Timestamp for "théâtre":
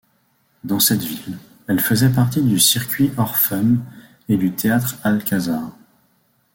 4.51-4.95